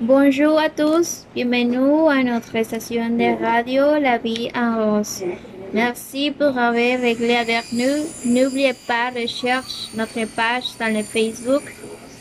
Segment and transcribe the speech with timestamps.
[0.00, 5.24] Bonjour à tous, bienvenue à notre station de radio La Vie en Rose.
[5.72, 8.04] Merci pour avoir réglé avec nous.
[8.24, 11.62] N'oubliez pas de chercher notre page dans le Facebook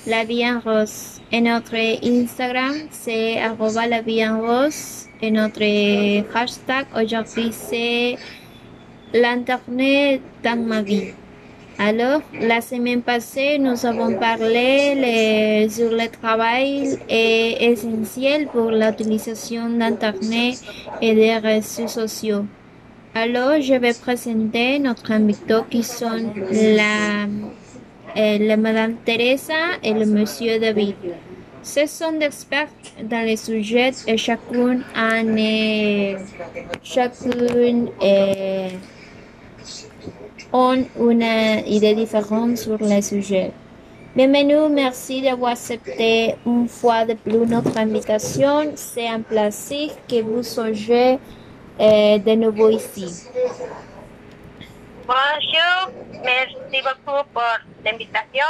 [0.08, 1.15] La Vie en Rose.
[1.36, 5.08] Et notre Instagram, c'est arroba La Vie en Rose.
[5.22, 5.60] Et notre
[6.34, 8.16] hashtag aujourd'hui, c'est
[9.14, 11.08] l'Internet dans ma vie.
[11.78, 19.68] Alors, la semaine passée, nous avons parlé le- sur le travail est essentiel pour l'utilisation
[19.70, 20.56] d'Internet
[21.02, 22.46] et des réseaux sociaux.
[23.14, 26.32] Alors, je vais présenter notre invité qui sont
[26.80, 27.28] la,
[28.16, 30.96] la Madame Teresa et le Monsieur David.
[31.62, 32.70] Ce sont des experts
[33.04, 34.84] dans les sujets et en chacune
[40.54, 43.52] ont une idée différente sur le sujet.
[44.16, 48.72] Bienvenue, merci d'avoir accepté une fois de plus notre invitation.
[48.76, 51.20] C'est un plaisir que vous soyez
[51.82, 53.28] euh, de nouveau ici.
[55.08, 58.50] Bonjour, merci beaucoup pour l'invitation.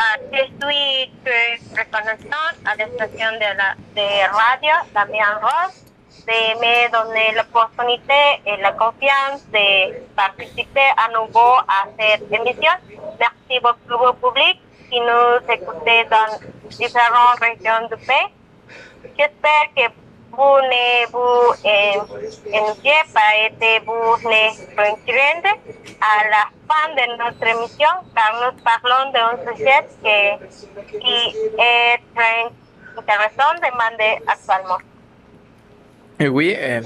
[0.00, 5.84] Ah, je suis très reconnaissante à la station de, la, de radio, la Mian Rose,
[6.26, 12.72] de me donner l'opportunité et la confiance de participer à nouveau à cette émission.
[13.20, 18.32] Merci beaucoup au public qui nous écoutez dans différentes régions du pays.
[19.16, 20.05] J'espère que
[20.36, 24.42] vous ne vous euh, ennuyez pas et que vous ne
[24.76, 25.42] retirez
[26.00, 32.40] à la fin de notre émission car nous parlons d'un sujet que- qui est très
[32.98, 34.78] intéressant demandé actuellement.
[36.18, 36.80] Eh oui, euh,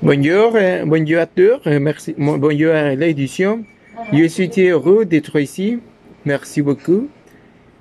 [0.00, 3.64] bonjour, euh, bonjour à tous, euh, merci, bonjour à l'édition.
[4.12, 5.78] Je suis heureux d'être ici.
[6.24, 7.08] Merci beaucoup.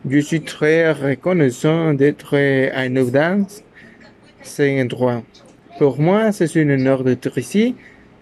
[0.09, 2.35] Je suis très reconnaissant d'être
[2.75, 3.63] à une audience.
[4.43, 5.21] C'est un droit.
[5.77, 7.75] Pour moi, c'est un honneur d'être ici.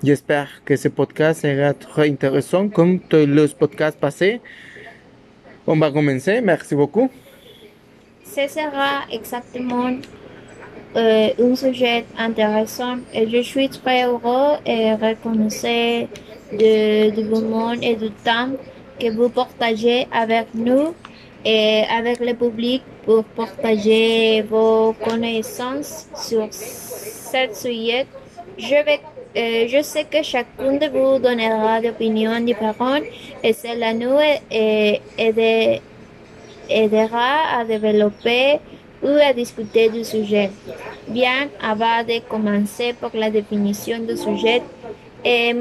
[0.04, 4.42] J'espère que ce podcast sera très intéressant comme tous les podcasts passés.
[5.68, 6.42] On va commencer.
[6.42, 7.10] Merci beaucoup.
[8.24, 9.92] Ce sera exactement
[10.96, 16.08] euh, un sujet intéressant et je suis très heureux et reconnaissant
[16.54, 18.50] de, du moment et du temps
[19.00, 20.94] que vous partagez avec nous
[21.46, 28.06] et avec le public pour partager vos connaissances sur ce sujet.
[28.58, 29.00] Je, vais,
[29.38, 33.04] euh, je sais que chacun de vous donnera des opinions différentes
[33.44, 34.18] et cela nous
[36.70, 38.60] aidera à développer
[39.02, 40.52] ou à discuter du sujet.
[41.08, 44.62] Bien, avant de commencer pour la définition du sujet,
[45.24, 45.56] eh,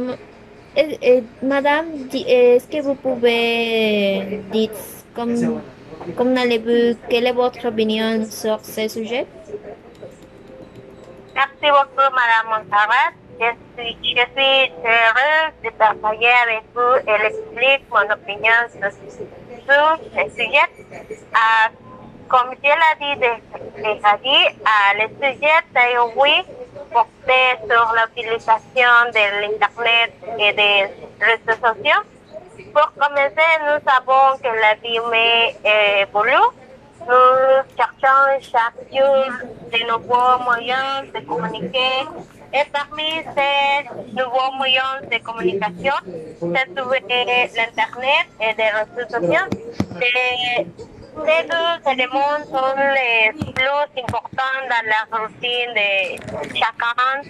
[0.77, 4.71] eh, Madame, est-ce que vous pouvez dire
[5.19, 5.61] comme,
[6.17, 9.27] comme allez-vous, quelle est votre opinion sur ce sujet?
[11.35, 13.11] Merci beaucoup, Madame Montserrat.
[13.41, 13.51] Je
[13.83, 20.69] suis, je suis heureuse de partager avec vous et l'explique mon opinion sur, ce sujet.
[21.35, 21.69] Ah,
[22.29, 26.37] comme je l'ai dit de- déjà dit, ah, le sujet est oui
[26.93, 30.77] porté sur l'utilisation de l'Internet et des
[31.21, 32.03] réseaux sociaux.
[32.59, 35.55] Pour commencer, nous savons que la vie humaine
[36.03, 36.49] évolue.
[37.07, 37.37] Nous
[37.77, 39.31] cherchons chaque jour
[39.73, 42.03] de nouveaux moyens de communiquer.
[42.53, 45.95] Et parmi ces nouveaux moyens de communication,
[46.41, 46.69] c'est
[47.57, 49.47] l'Internet et les réseaux sociaux.
[51.27, 57.23] Ces, ces deux éléments sont les plus importants dans la routine de chacun.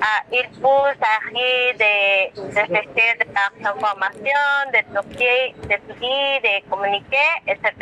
[0.00, 7.16] Ah, ils poussent à de, de chercher de las informations, d'étudier, d'étudier, de communiquer,
[7.46, 7.72] etc.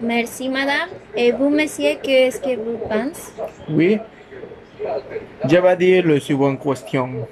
[0.00, 0.90] Merci, Madame.
[1.16, 3.32] Et vous, Monsieur, qu'est-ce que vous pensez?
[3.68, 3.98] Oui.
[5.44, 7.26] Je vais dire la suivante question.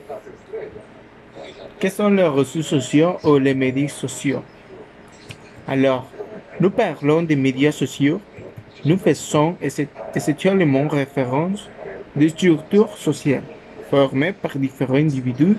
[1.80, 4.42] Quels sont les réseaux sociaux ou les médias sociaux
[5.66, 6.06] Alors,
[6.60, 8.20] nous parlons des médias sociaux.
[8.84, 11.68] Nous faisons ess- essentiellement référence
[12.14, 13.42] des structures sociales
[13.90, 15.56] formées par différents individus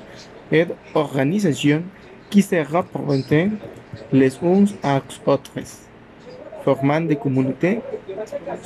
[0.51, 1.83] et organisations
[2.29, 3.33] qui se rapportent
[4.11, 5.51] les uns aux autres,
[6.63, 7.79] formant des communautés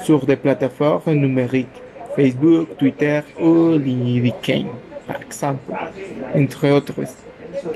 [0.04, 1.82] sur des plateformes numériques,
[2.16, 4.66] Facebook, Twitter ou LinkedIn,
[5.08, 5.74] par exemple,
[6.36, 6.94] entre autres,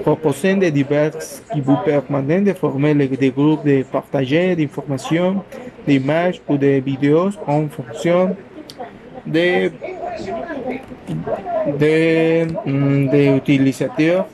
[0.02, 5.44] proposant des diverses qui vous permettent de former des groupes de partager d'informations,
[5.88, 8.36] d'images ou de vidéos en fonction
[9.26, 9.72] des
[11.80, 14.26] de, mm, de utilisateurs.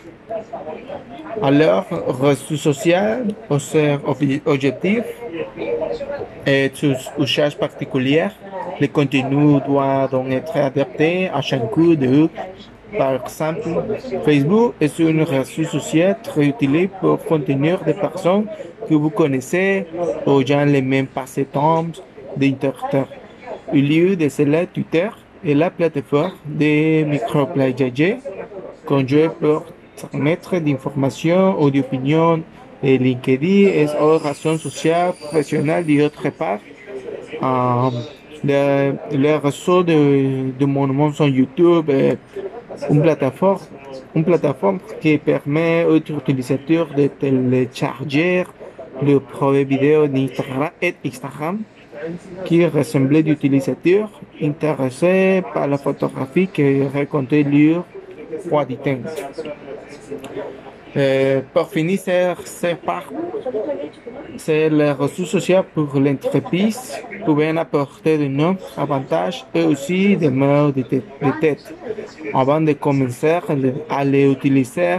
[1.42, 1.86] Alors,
[2.22, 3.28] réseau social
[4.46, 5.04] objectif
[6.46, 6.72] et
[7.18, 8.28] usage particulier,
[8.80, 12.30] le contenu doit donc être adapté à chaque coup de.
[12.98, 13.62] Par exemple,
[14.25, 18.45] Facebook est un réseau social très utile pour contenir des personnes
[18.88, 19.86] que vous connaissez
[20.25, 21.88] ou gens les mêmes passe-temps
[22.38, 23.07] d'Internet.
[23.72, 25.10] Au lieu de cela, Twitter
[25.45, 28.18] est la plateforme de microplagiage
[28.86, 29.66] conduit pour
[29.96, 32.42] transmettre d'informations ou d'opinions.
[32.86, 36.60] Et LinkedIn est une raison sociale professionnelle d'autre part.
[37.42, 37.89] Euh,
[38.44, 41.89] le, le réseau de, de mon sur YouTube
[42.90, 43.02] une
[44.24, 48.44] plateforme, qui permet aux utilisateurs de télécharger
[49.02, 51.60] le projet vidéo d'Instagram et Instagram
[52.46, 54.10] qui ressemblait d'utilisateurs
[54.42, 57.86] intéressés par la photographie qui racontait leur
[58.50, 58.66] foi.
[60.95, 62.00] Euh, pour finir,
[62.45, 63.04] c'est- par
[64.38, 66.81] c'est les ressources sociales pour l'entreprise
[67.25, 70.84] pouvant apporter de nombreux avantages et aussi des maux de
[71.42, 71.63] tête.
[72.34, 74.98] Avant de commencer à le- à les utiliser,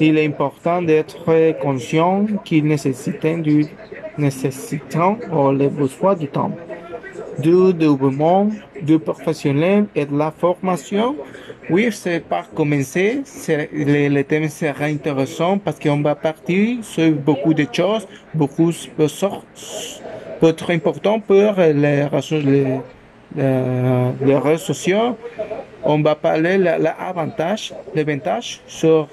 [0.00, 1.26] il est important d'être
[1.60, 3.66] conscient qu'ils nécessitent du
[4.16, 6.52] nécessitant ou les besoins du temps
[7.38, 8.48] du développement
[8.82, 11.16] du professionnel et de la formation.
[11.70, 13.20] Oui, c'est par commencer.
[13.24, 18.72] C'est- Le, le thème sera intéressant parce qu'on va partir sur beaucoup de choses, beaucoup
[18.98, 19.46] de sortes,
[20.40, 22.78] peut être important pour les réseaux, les,
[23.36, 25.16] les- les réseaux sociaux.
[25.84, 26.54] On va parler
[26.98, 29.08] avantage, l'avantage sur,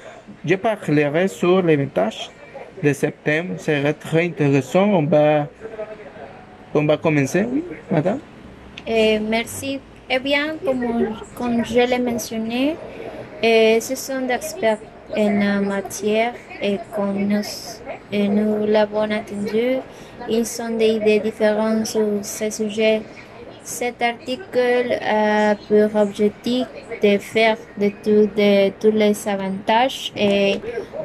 [0.46, 2.30] je parlerai sur l'avantage
[2.84, 3.56] de ce thème.
[3.58, 4.86] Ce sera très intéressant.
[4.86, 5.48] On va,
[6.84, 7.46] va commencer,
[7.90, 8.20] madame?
[8.86, 9.80] Eh, merci.
[10.10, 10.56] Eh bien,
[11.36, 12.76] comme, je l'ai mentionné,
[13.42, 14.80] eh, ce sont des experts
[15.16, 17.42] en la matière et comme nous,
[18.12, 19.78] nous l'avons entendu,
[20.30, 23.02] ils ont des idées différentes sur ce sujet.
[23.66, 26.68] Cet article a pour objectif
[27.02, 30.60] de faire de, tous les avantages et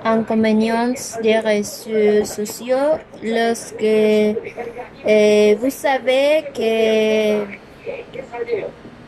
[0.04, 0.92] inconvénients
[1.22, 7.46] des réseaux sociaux lorsque eh, vous savez que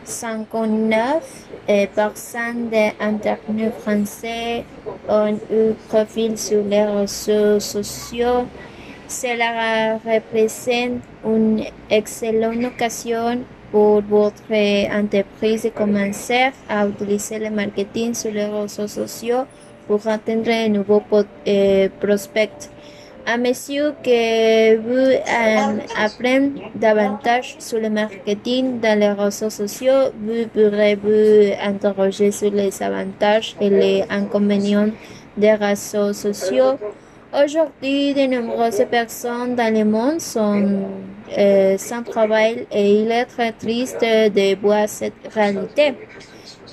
[0.03, 4.65] 59 eh, personnes d'Internet français
[5.07, 8.47] ont eu profil sur les réseaux sociaux.
[9.13, 14.51] Cela représente une excellente occasion pour votre
[14.91, 19.45] entreprise de commencer à utiliser le marketing sur les réseaux sociaux
[19.87, 21.03] pour atteindre de nouveaux
[21.45, 22.71] eh, prospects.
[23.27, 30.47] À mesure que vous en apprenez davantage sur le marketing dans les réseaux sociaux, vous
[30.55, 34.89] pourrez vous interroger sur les avantages et les inconvénients
[35.37, 36.79] des réseaux sociaux.
[37.35, 40.85] Aujourd'hui, de nombreuses personnes dans le monde sont
[41.39, 45.95] euh, sans travail et il est très triste de voir cette réalité.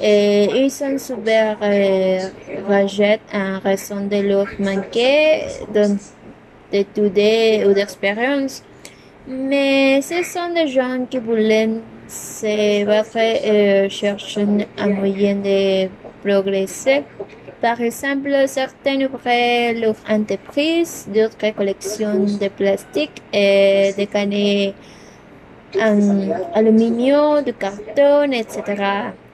[0.01, 2.19] Ils sont super euh,
[2.67, 4.99] rejettés en raison de leur manque
[6.73, 8.61] d'études ou d'expérience.
[9.29, 11.69] Mais ce sont des gens qui voulaient
[12.05, 14.45] se battre et chercher
[14.77, 15.87] un moyen de
[16.21, 17.03] progresser.
[17.61, 24.73] Par exemple, certains ouvrent leur entreprise, d'autres collections de plastique et de cannes
[25.75, 28.63] en aluminium, de carton, etc.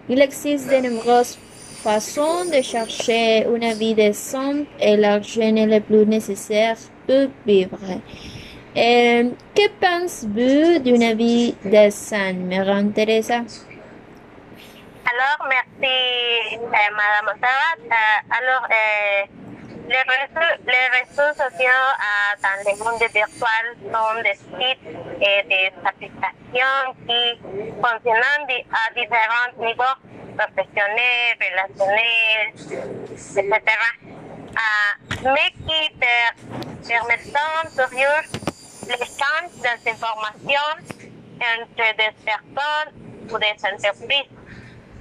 [0.10, 1.38] Il existe de nombreuses
[1.84, 7.78] façons de chercher une vie décente et l'argent est le plus nécessaire pour vivre.
[8.74, 13.44] Que penses-vous d'une vie décente, Mère Teresa?
[15.16, 17.70] Alors, merci, euh, Madame Ottawa.
[17.80, 19.26] Euh, alors, euh,
[19.88, 24.88] les, réseaux, les réseaux sociaux euh, dans le monde virtuel sont des sites
[25.22, 27.40] et des applications qui
[27.82, 29.98] fonctionnent à différents niveaux
[30.38, 33.78] professionnels, relationnels, etc.
[34.52, 36.36] Euh, mais qui per-
[36.88, 37.34] permettent
[37.72, 38.24] toujours
[38.88, 40.76] l'échange des informations
[41.40, 42.92] entre des personnes
[43.32, 44.30] ou des entreprises.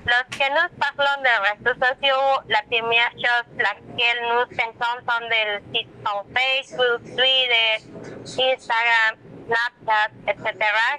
[0.07, 5.89] Lorsque nous parlons de réseaux sociaux, la première chose laquelle nous pensons sont des sites
[6.05, 7.81] comme Facebook, Twitter,
[8.23, 10.53] Instagram, Snapchat, etc.,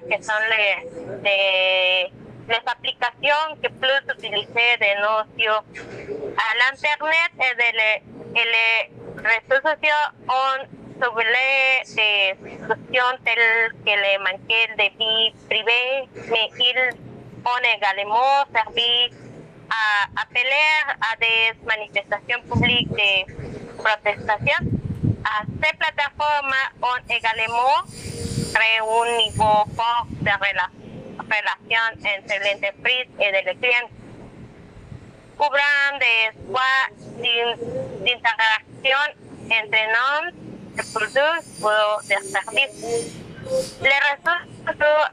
[0.09, 0.89] que sont les,
[1.23, 2.11] les,
[2.49, 5.51] les applications que plus utilisées de nos yeux.
[5.51, 10.65] À l'Internet et, de les, et les réseaux sociaux ont
[10.99, 17.14] soulevé des discussions telles que le manque de vie privée, mais ils
[17.45, 19.11] ont également servi
[19.69, 20.71] à appeler
[21.01, 24.59] à des manifestations publiques de protestation.
[25.23, 27.83] À ces plateformes ont également
[28.53, 29.63] créé un niveau
[30.21, 30.71] de rela-
[31.19, 33.89] relation entre l'entreprise et les clients,
[35.37, 36.83] couvrant des voies
[37.21, 37.57] d'in-
[38.05, 39.01] d'interaction
[39.49, 40.31] entre noms
[40.77, 41.69] de produits ou
[42.07, 43.15] de services.
[43.81, 45.03] Les réseaux sociaux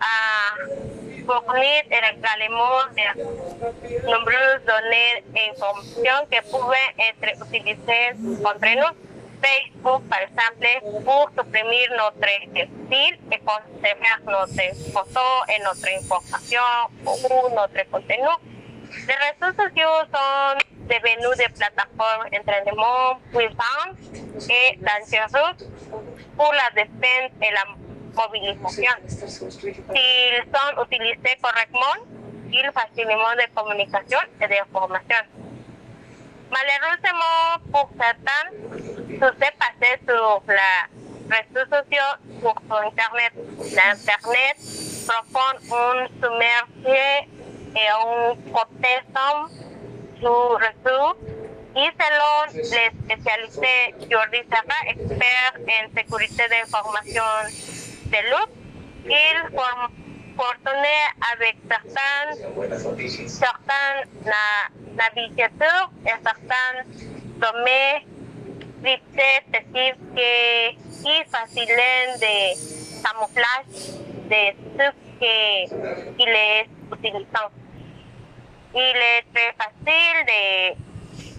[1.28, 3.22] ont fourni également de
[4.06, 8.96] nombreuses données et informations qui pouvaient être utilisées contre nous.
[9.42, 16.60] Facebook, par exemple, pour supprimer notre style et conserver notre photo et notre information
[17.06, 18.28] ou notre contenu.
[19.08, 25.68] Les réseaux sociaux sont devenus des plateformes d'entraînement puissantes et dangereuses
[26.36, 27.81] pour la défense et la
[28.14, 28.92] mobilisation.
[29.08, 31.96] S'ils sont utilisés correctement,
[32.50, 35.24] ils facilitent la communication et l'information.
[36.50, 38.50] Malheureusement, pour certains,
[39.18, 43.32] tout s'est passé sur les réseaux sociaux, sur Internet.
[43.58, 44.56] L'Internet
[45.06, 47.28] profond un submergé
[47.74, 49.48] et un protestant
[50.20, 51.16] sur réseau.
[51.74, 57.22] Et selon les spécialistes Jordi Serra, expert en sécurité d'information
[58.12, 58.52] de l'autre,
[59.06, 59.38] il
[60.36, 60.98] fortuné
[61.32, 62.24] avec certains,
[63.26, 64.68] certains na-
[65.02, 66.84] navigateurs et certains
[67.36, 68.02] domaines
[68.82, 69.96] cryptés spécifiques
[71.02, 72.36] qui, facilitent de
[73.02, 73.72] camouflage
[74.30, 74.42] de
[74.78, 74.86] ce
[75.20, 77.50] que- qu'il est utilisant.
[78.74, 78.80] Il
[79.12, 80.42] est très facile de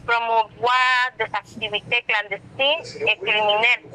[0.06, 3.86] promouvoir des activités clandestines et criminelles.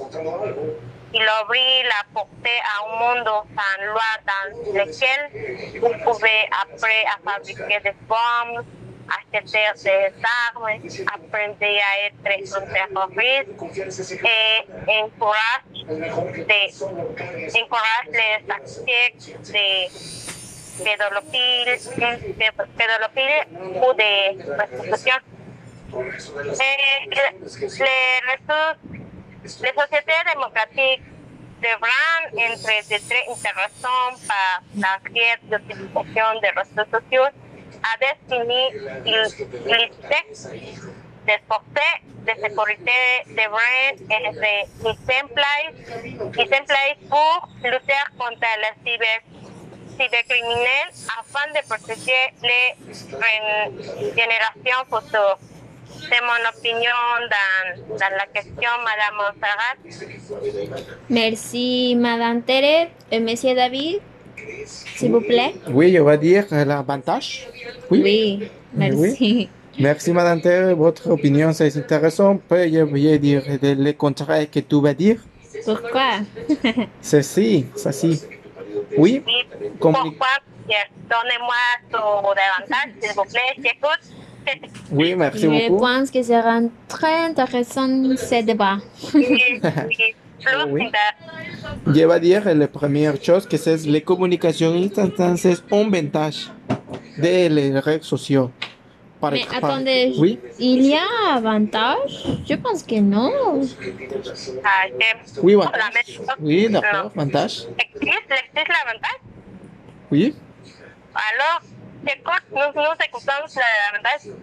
[1.14, 5.20] Il ouvre la portée à un monde sans loi dans lequel
[5.80, 8.64] vous pouvez après à fabriquer des bombes,
[9.08, 9.42] acheter
[9.84, 10.68] des armes,
[11.06, 14.12] apprendre à être un terroriste
[14.88, 15.64] et encourage,
[16.46, 16.66] des,
[17.62, 19.64] encourage les actes de
[20.84, 21.70] pédophile,
[22.36, 23.38] de pédophile
[23.76, 24.12] ou de
[24.54, 25.18] prostitution.
[25.90, 27.22] Eh, les,
[28.28, 28.97] réseaux-
[29.45, 31.02] les sociétés démocratiques
[31.62, 37.28] devront être de très intéressants par la guerre d'utilisation des réseaux sociaux
[37.83, 38.71] à définir
[39.04, 40.50] les textes
[41.26, 41.64] des forces
[42.26, 45.73] de sécurité devraient être exemplaires
[46.38, 49.21] exemplaires pour lutter contre la cyber
[49.97, 55.38] cybercriminels afin de protéger les gén- générations futures.
[55.90, 59.76] C'est mon opinion dans, dans la question, Madame Monserrat.
[61.09, 62.88] Merci, Madame Tere.
[63.11, 64.00] Et Monsieur David,
[64.66, 65.54] s'il vous plaît.
[65.68, 67.47] Oui, je vais dire euh, l'avantage.
[67.90, 68.00] Oui.
[68.02, 69.49] Oui, merci.
[69.78, 70.75] Merci, Madame Terre.
[70.76, 72.40] Votre opinion, c'est intéressant.
[72.50, 75.21] Je vais dire le contraire que tu vas dire.
[75.64, 76.21] Pourquoi?
[77.00, 78.23] C'est si, ça si.
[78.97, 79.23] Oui,
[79.80, 80.12] pourquoi?
[80.68, 81.54] Donnez-moi
[81.90, 84.04] tout davantage, s'il vous plaît, j'écoute.
[84.92, 85.80] Oui, merci Je beaucoup.
[85.84, 88.78] pense que sera très intéressant ce débat.
[90.70, 90.84] Oui,
[91.86, 96.48] Je vais dire la première chose que c'est les communications instantanées ont avantage
[97.18, 98.50] des les réseaux sociaux.
[99.20, 102.24] Par Mais exemple- attendez, Oui, il y a avantage?
[102.48, 103.32] Je pense que non.
[104.64, 104.86] Ah,
[105.42, 106.20] oui, avantage.
[106.40, 107.54] Oui, d'accord, avantage.
[107.96, 109.20] Existe, existe l'avantage
[110.12, 110.34] Oui,
[111.14, 111.60] Alors,
[112.06, 114.34] j'écoute, nous, nous écoutons l'avantage.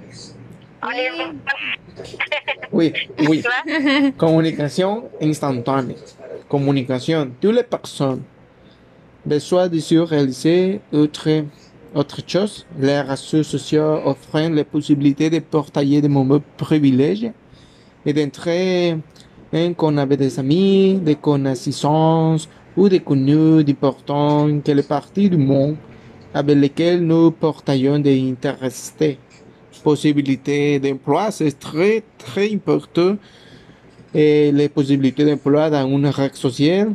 [0.83, 1.33] On est-
[2.71, 2.93] oui,
[3.27, 3.43] oui.
[4.17, 5.95] Communication instantanée.
[6.49, 7.31] Communication.
[7.41, 8.21] Toutes les personnes
[9.25, 11.29] besoin de se réaliser autre,
[11.95, 12.65] autre chose.
[12.77, 17.31] Les réseaux sociaux offrent la possibilité de partager des moments privilèges
[18.05, 18.97] et d'entrer
[19.53, 22.47] en qu'on avait des amis, des connaissances
[22.77, 25.77] ou des connus importants que les parties du monde
[26.35, 29.17] avec lesquels nous partageons des intérêts.
[29.83, 33.15] Possibilité d'emploi, c'est très, très important.
[34.13, 36.93] Et les possibilités d'emploi dans une réseau social,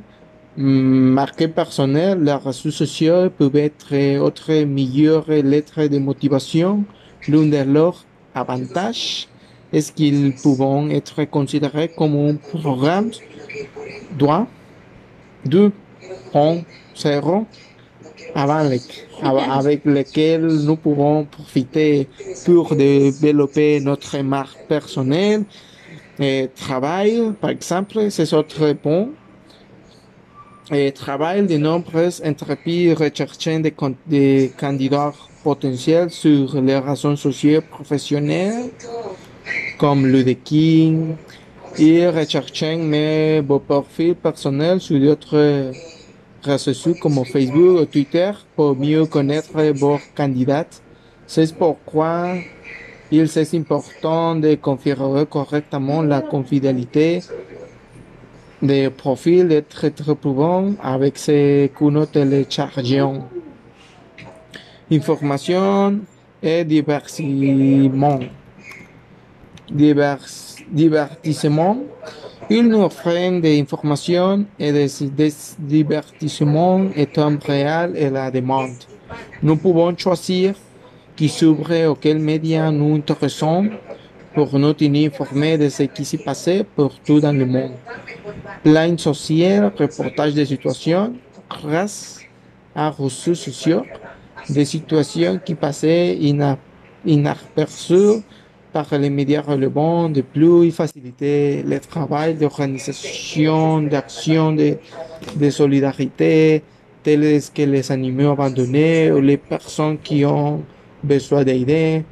[0.59, 6.85] hum, marqué personnel, les réseaux sociaux peuvent être autre meilleure lettre de motivation.
[7.29, 8.05] L'un de leurs
[8.35, 9.27] avantages
[9.73, 13.11] est qu'ils peuvent être considérés comme un programme?
[14.19, 14.47] Droit
[15.49, 17.45] 2.0
[18.35, 18.83] avec,
[19.23, 22.09] avec lequel nous pouvons profiter
[22.45, 25.45] pour développer notre marque personnelle
[26.19, 29.09] et travail, par exemple, c'est autre point.
[30.73, 38.71] et travaille de nombreuses entreprises recherchant des, candidats potentiels sur les raisons sociales professionnelles
[39.79, 41.17] comme le King
[41.79, 45.73] et recherchant mes beaux profils personnels sur d'autres
[46.43, 50.67] sociaux comme Facebook ou Twitter pour mieux connaître vos candidats.
[51.27, 52.35] C'est pourquoi
[53.11, 57.21] il est important de configurer correctement la confidélité
[58.63, 60.15] des profils de très très
[60.83, 63.25] avec ce que nous téléchargeons.
[64.91, 66.01] Information
[66.43, 68.21] et divertissement.
[69.71, 70.27] Divers,
[70.71, 71.79] divertissement.
[72.53, 78.75] Il nous offre des informations et des, des divertissements et temps réel et la demande.
[79.41, 80.57] Nous pouvons choisir
[81.15, 83.71] qui s'ouvre auquel médias nous intéressons
[84.35, 87.75] pour nous tenir informés de ce qui s'est passé partout dans le monde.
[88.65, 91.15] Plan social, reportage de situations,
[91.49, 92.19] grâce
[92.75, 93.85] à ressources sociaux,
[94.49, 96.19] des situations qui passaient
[97.07, 98.25] inaperçues
[98.73, 104.77] par les médias relevant de plus faciliter le travail d'organisation, d'action, de,
[105.37, 106.63] de solidarité,
[107.03, 110.63] tels que les animaux abandonnés ou les personnes qui ont
[111.03, 112.05] besoin d'aider.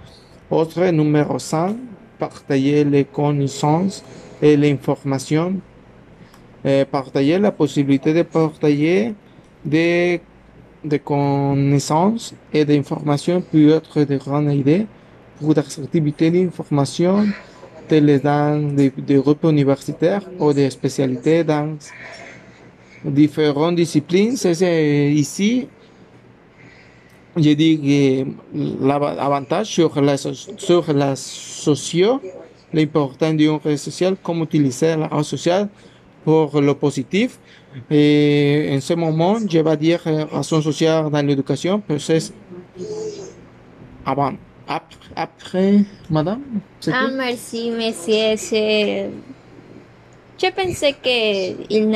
[0.51, 1.77] Autre numéro 5,
[2.19, 4.03] partager les connaissances
[4.41, 5.55] et l'information.
[6.67, 9.15] Euh, partager la possibilité de partager
[9.65, 10.21] des,
[10.85, 14.87] des connaissances et d'informations peut être de grandes idées
[15.41, 17.27] pour des activités d'information
[17.89, 21.77] telles dans des, des universitaires ou des spécialités dans
[23.05, 24.37] différentes disciplines.
[24.37, 25.69] C'est ici
[27.41, 32.21] je dis que l'avantage sur la, sur la socio,
[32.73, 35.69] l'important d'une réseau social, comment utiliser la réseau social
[36.25, 37.39] pour le positif.
[37.91, 42.33] Et en ce moment, je vais dire raison sociale dans l'éducation, peut-être
[44.05, 44.33] avant,
[44.69, 45.75] après, après
[46.11, 46.43] madame.
[46.93, 48.37] Ah, merci, monsieur.
[50.41, 51.91] Je pensais qu'il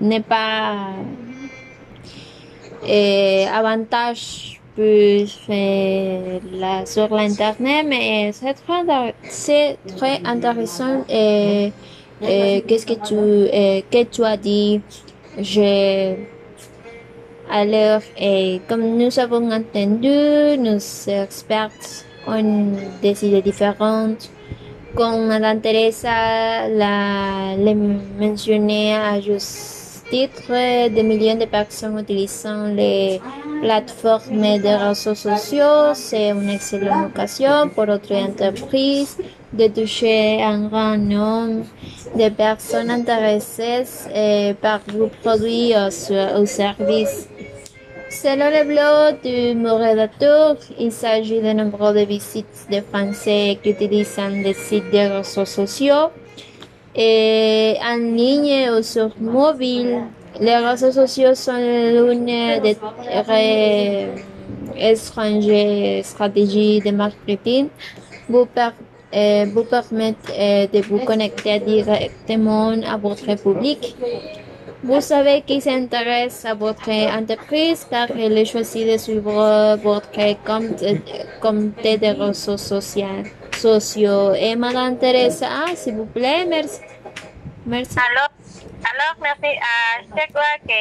[0.00, 0.88] n'est pas
[2.84, 9.14] eh, avantage plus eh, la, sur l'internet, mais c'est très,
[9.96, 11.04] très intéressant.
[11.08, 11.72] Et,
[12.22, 13.14] et qu'est-ce que tu,
[13.52, 14.80] et, que tu as dit?
[15.38, 16.14] Je,
[17.50, 21.70] alors, et comme nous avons entendu, nos experts
[22.26, 24.30] ont des idées différentes.
[24.94, 27.64] Comme Madame Teresa l'a
[28.18, 33.20] mentionné à juste titre, des millions de personnes utilisant les
[33.60, 35.94] plateformes de réseaux sociaux.
[35.94, 39.18] C'est une excellente occasion pour votre entreprise
[39.56, 41.64] de toucher un grand nombre
[42.14, 43.84] de personnes intéressées
[44.60, 47.28] par vos produits ou, services.
[48.08, 49.78] Selon le blog du mon
[50.78, 56.10] il s'agit de nombreux de visites de Français qui utilisent les sites de réseaux sociaux
[56.94, 60.02] et en ligne ou sur mobile.
[60.40, 62.76] Les réseaux sociaux sont l'une des
[64.78, 67.68] étranges stratégies de marketing.
[68.28, 68.46] Vous,
[69.14, 73.96] euh, vous permettent euh, de vous connecter directement à votre public.
[74.82, 80.10] Vous savez qui s'intéresse à votre entreprise car il choisit de suivre votre
[80.44, 80.84] compte,
[81.40, 83.24] compte de réseaux sociaux
[83.56, 84.34] sociaux.
[84.34, 86.80] Et Madame Teresa, ah, s'il vous plaît, merci.
[87.66, 87.96] Merci.
[88.90, 89.56] Alors merci.
[89.56, 90.80] Uh, je crois que,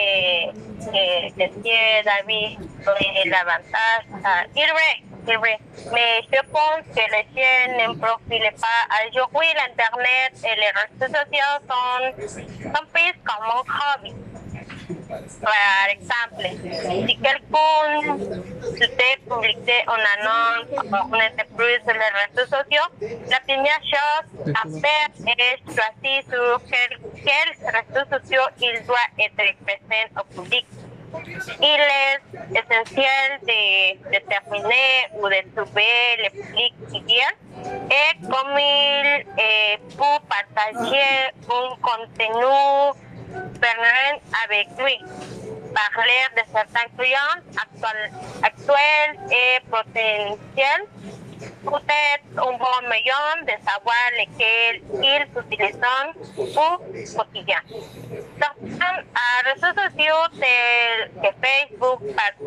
[0.85, 4.05] que decía David sobre l'avantage.
[4.23, 5.59] Uh, il est vrai.
[5.91, 8.81] Mais je pense que les chaînes ne profitent pas.
[9.07, 12.01] Aujourd'hui, l'Internet et les réseaux sociaux sont,
[12.61, 13.63] sont pris comme un
[13.95, 14.13] hobby.
[14.87, 18.17] Par exemple, si quelqu'un
[18.61, 22.87] souhaitait publier une annonce ou une entreprise sur les réseaux sociaux,
[23.29, 29.55] la première chose à faire est choisir sur quels quel réseaux sociaux il doit être
[29.65, 30.65] présent au public.
[31.61, 32.21] Il est
[32.51, 37.33] essentiel de déterminer ou de trouver le public idéal
[37.89, 39.25] et comme il
[39.97, 43.04] peut partager un contenu
[43.59, 44.97] permanent avec lui.
[45.73, 50.85] Parler de certains clients actuels, actuels et potentiels
[51.65, 55.81] peut être un bon moyen de savoir lesquels ils utilisent
[56.37, 57.61] au quotidien.
[58.39, 59.03] Certains
[59.43, 62.37] réseaux sociaux tels que Facebook, parce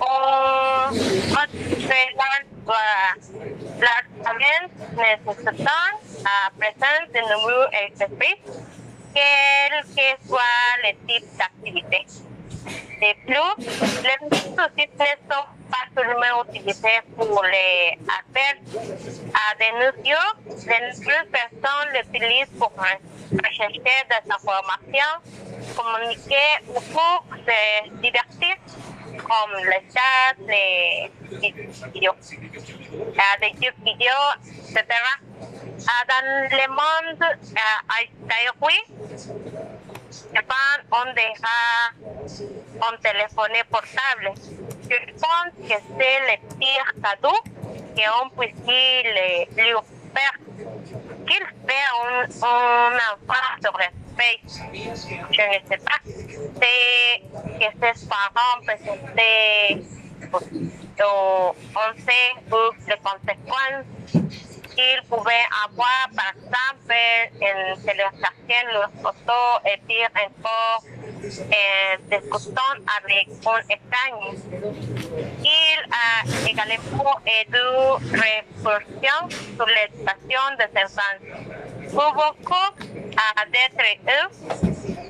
[0.00, 0.90] ont
[3.80, 4.64] largement
[4.96, 5.90] nécessitant
[6.24, 8.56] à présent de nombreux entreprises
[9.16, 12.06] quel que soit le type d'activité.
[13.00, 13.66] De plus,
[14.02, 18.60] les sociaux ne sont pas seulement utilisés pour les appels
[19.34, 22.72] à dénoncer, de nombreuses personnes l'utilisent pour
[23.32, 25.14] rechercher des informations,
[25.76, 28.56] communiquer ou pour se divertir,
[29.16, 31.10] comme les chats, les
[31.92, 32.14] vidéos,
[33.40, 34.18] des jeux vidéo,
[34.68, 34.84] etc.
[36.08, 37.22] Dans le monde
[38.42, 38.80] aujourd'hui,
[40.92, 41.56] on deja
[42.82, 44.32] un téléphone portable.
[44.88, 47.38] Je pense que c'est le pire cadeau
[47.96, 49.72] qu'on puisse lui
[50.14, 50.36] faire.
[51.26, 54.60] Qu'il fait un, un enfant sur l'espace.
[55.30, 55.98] Je ne sais pas.
[56.60, 57.22] C'est
[57.58, 58.76] que ses parents peut
[64.76, 66.94] on sait les conséquences qu'il pouvait avoir, par exemple,
[67.40, 70.84] en télécharger les photos et puis encore
[71.24, 74.34] eh, discutant avec un écran.
[75.42, 77.58] Il a également aidé
[78.12, 79.18] réflexion
[79.56, 81.18] sur l'éducation des enfants.
[81.90, 82.70] Pour beaucoup
[83.52, 84.28] d'être eux,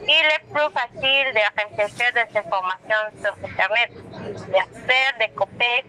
[0.09, 5.83] il est plus facile de rechercher des informations sur Internet, de faire des copies,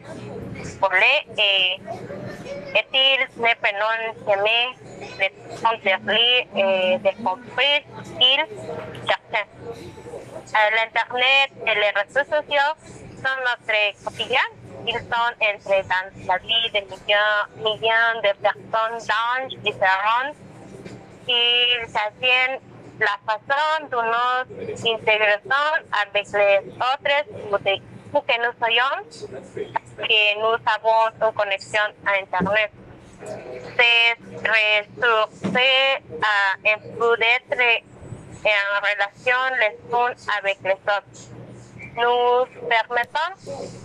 [0.79, 1.79] voler et
[2.75, 3.47] est-il ne
[4.27, 4.67] jamais
[5.19, 5.27] de
[5.61, 7.85] contenir et de compris
[8.19, 8.45] il
[9.07, 9.47] certains.
[10.75, 12.73] L'Internet et les réseaux sociaux
[13.17, 14.41] sont notre quotidien.
[14.85, 20.31] Ils sont entrés dans la vie de millions, millions de personnes d'âges différents.
[21.27, 22.61] Ils s'assiedent
[22.99, 28.97] la façon dont nous intégrons avec les autres ou que nous soyons,
[29.97, 32.71] que nous avons une connexion à Internet.
[33.25, 37.61] C'est ressourcer à un peu d'être
[38.45, 41.21] en relation les uns avec les autres.
[41.95, 43.33] Nous permettons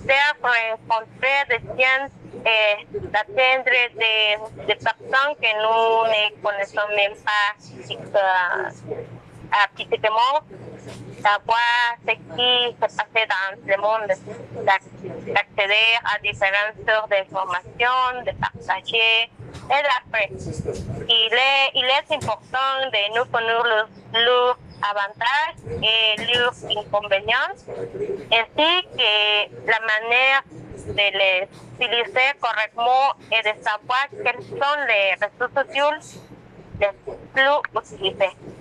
[0.04, 2.08] de rencontrer des gens
[2.44, 8.22] et d'atteindre des, des, personnes que nous ne connaissons même pas physiquement
[11.22, 14.08] savoir ce qui se passait dans le monde,
[14.64, 19.30] d'accéder à différentes sources d'informations, de partager
[19.70, 20.28] et d'après.
[21.08, 27.54] Il est, il est important de nous connaître leurs avantages et leurs inconvénients,
[28.32, 30.42] ainsi que la manière
[30.86, 35.14] de les utiliser correctement et de savoir quels sont les
[35.56, 36.18] sociaux
[36.80, 36.90] les
[38.14, 38.51] plus.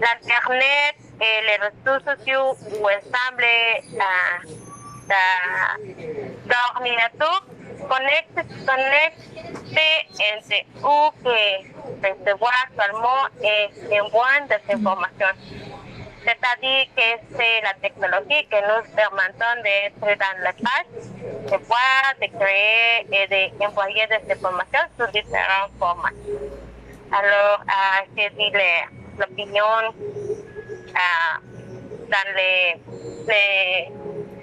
[0.00, 3.44] L'Internet et les réseaux sociaux ensemble
[6.46, 7.46] d'ordinateurs
[7.88, 8.44] connectés
[10.82, 11.58] entre eux
[12.00, 15.34] que recevoir seulement et envoyer des informations.
[16.22, 21.06] C'est-à-dire que c'est la technologie que nous permettons d'être dans la page,
[21.50, 26.10] de voir, de créer et d'envoyer des informations sous différents formats.
[27.10, 28.50] Alors, euh, je dis
[29.18, 29.92] l'opinion
[30.94, 31.38] uh,
[32.10, 32.76] dans les,
[33.26, 33.88] les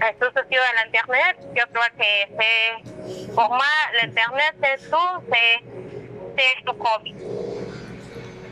[0.02, 1.36] réseaux sociaux et l'Internet.
[1.56, 2.04] Je crois que
[2.38, 5.64] c'est, pour moi, l'Internet, c'est tout, c'est,
[6.38, 7.14] c'est tout hobby.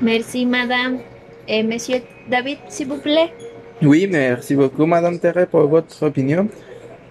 [0.01, 1.01] Merci, madame.
[1.47, 3.33] Et monsieur David, s'il vous plaît.
[3.81, 6.47] Oui, merci beaucoup, madame Terre, pour votre opinion.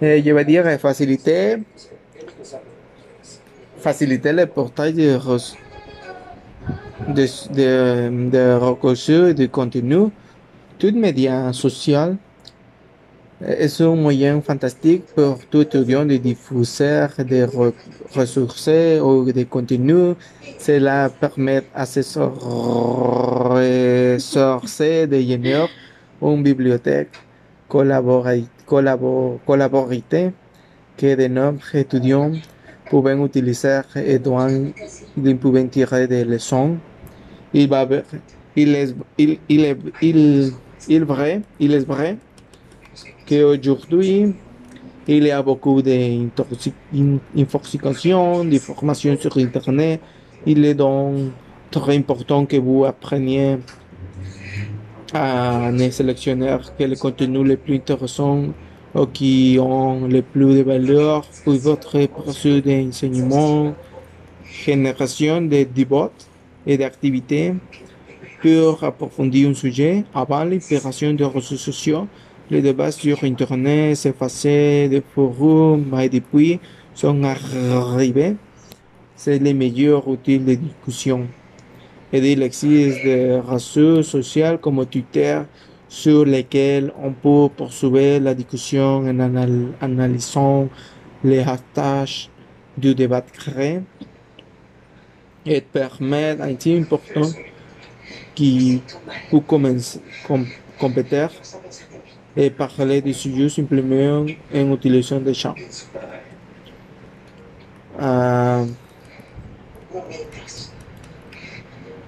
[0.01, 1.59] Et je vais dire faciliter,
[3.79, 5.19] faciliter le portail de,
[7.09, 10.11] de, de, de recursos et de contenu
[10.79, 12.17] tout média social
[13.45, 17.45] est un moyen fantastique pour tout étudiant de diffuser des
[18.15, 18.69] ressources
[19.01, 20.17] ou des contenus.
[20.59, 23.61] Cela permet à ces ressources
[24.81, 25.69] de générer
[26.21, 27.15] une bibliothèque
[27.69, 28.49] collaborative
[30.97, 32.33] que de nombreux étudiants
[32.91, 34.21] peuvent utiliser et
[35.17, 36.77] ils peuvent tirer des leçons.
[37.55, 37.87] Il, va,
[38.57, 40.53] il, est, il, il, est, il
[40.89, 42.17] il, vrai, il est vrai
[43.29, 44.35] qu'aujourd'hui,
[45.07, 50.01] il y a beaucoup d'intoxication, d'informations sur Internet.
[50.47, 51.33] Il est donc
[51.71, 53.59] très important que vous appreniez
[55.13, 58.47] à ne sélectionner que les contenus les plus intéressants
[58.95, 63.75] ou qui ont le plus de valeur pour votre processus d'enseignement,
[64.45, 66.11] génération de devots
[66.67, 67.55] et d'activités
[68.41, 72.07] pour approfondir un sujet avant l'inspiration des réseaux sociaux.
[72.51, 76.59] Les débats sur Internet s'effacer des forums et depuis
[76.95, 78.37] sont arrivés.
[79.17, 81.27] C'est le meilleur outil de discussion.
[82.13, 85.41] et il existe des réseaux sociaux comme Twitter
[85.89, 90.69] sur lesquels on peut poursuivre la discussion en anal- analysant
[91.25, 92.29] les hashtags
[92.77, 93.81] du débat créé
[95.45, 97.29] et permet un team important
[98.35, 98.83] qui
[99.31, 100.47] peut commencer com-
[100.79, 101.27] compéter
[102.37, 104.25] et parler du sujet simplement
[104.55, 105.55] en utilisant des champs.
[108.01, 108.65] Euh,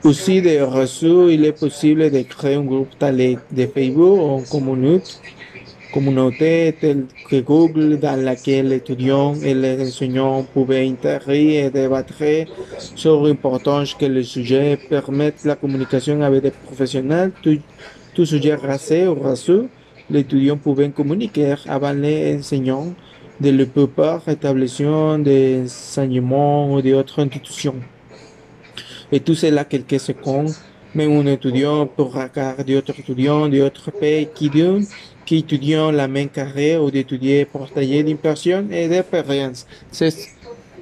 [0.03, 5.13] aussi des réseaux, il est possible de créer un groupe de Facebook ou une communauté,
[5.95, 12.25] communauté telle que Google dans laquelle les étudiants et les enseignants pouvaient interagir et débattre
[12.97, 17.61] sur l'importance que le sujet permette la communication avec des professionnels, tout,
[18.13, 19.69] tout sujet racisé ou racieux.
[20.11, 22.93] Les étudiants pouvaient communiquer avec les enseignants
[23.41, 27.77] de la plupart établissements d'enseignement ou d'autres institutions.
[29.13, 30.55] Et tout cela quelques secondes,
[30.95, 34.87] mais un étudiant peut regarder d'autres étudiants d'autres pays qui donnent,
[35.25, 39.67] qui étudient la même carrière ou d'étudier partager d'impressions et d'expériences.
[39.91, 40.15] C'est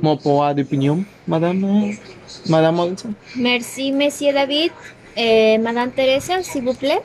[0.01, 1.93] mon point d'opinion, madame, euh,
[2.49, 3.15] madame Olson.
[3.37, 4.73] Merci, Monsieur David.
[5.17, 7.03] Eh, Madame Teresa, s'il vous plaît.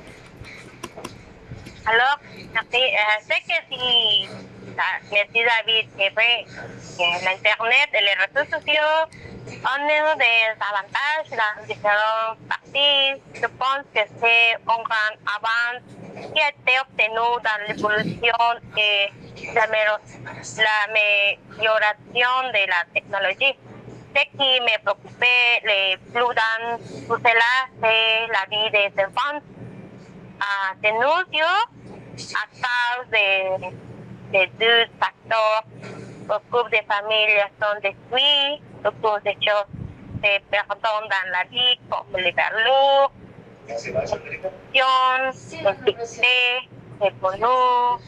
[1.85, 2.19] Alors,
[2.53, 2.81] merci.
[2.83, 4.27] Euh, sé que si
[4.75, 6.29] la- Merci David, que ve
[6.97, 8.97] que la internet et les réseaux sociaux
[9.47, 13.21] ont des avantages dans différents parties.
[13.35, 15.83] Je pense que c'est un grand avance
[16.21, 18.37] qui a été obtenu dans l'évolution
[18.77, 19.11] et
[19.53, 23.55] l'amélioration de la technologie.
[24.15, 26.77] Ce qui me préoccupait le plus dans
[27.07, 29.39] tout cela, c'est la vie des enfants.
[30.39, 31.65] Ah, de nos jours,
[32.35, 33.27] à cause de,
[34.33, 35.63] de deux facteurs,
[36.27, 39.71] beaucoup de familles sont détruites, beaucoup de choses
[40.23, 42.33] se perdent dans la vie, comme les
[43.67, 46.37] valeurs, l'éducation, l'intégrité,
[47.01, 47.99] le bonheur.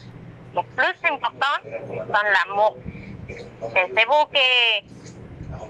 [0.52, 2.76] Le plus important, c'est l'amour.
[3.60, 4.46] Pensez-vous que